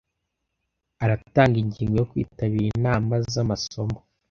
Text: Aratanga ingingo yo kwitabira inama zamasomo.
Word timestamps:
Aratanga 1.03 1.55
ingingo 1.63 1.95
yo 1.99 2.07
kwitabira 2.11 2.65
inama 2.77 3.13
zamasomo. 3.31 3.99